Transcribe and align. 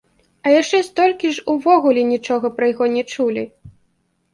А 0.45 0.53
яшчэ 0.61 0.79
столькі 0.87 1.31
ж 1.37 1.45
увогуле 1.55 2.01
нічога 2.13 2.55
пра 2.59 2.75
яго 2.75 2.93
не 2.99 3.03
чулі. 3.17 3.51